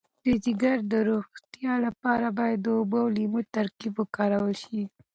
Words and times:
د 0.25 0.27
ځیګر 0.43 0.77
د 0.91 0.93
روغتیا 1.09 1.73
لپاره 1.85 2.27
باید 2.37 2.59
د 2.63 2.67
اوبو 2.77 2.97
او 3.03 3.09
لیمو 3.17 3.41
ترکیب 3.55 3.93
وکارول 3.97 4.53
شي. 4.63 4.81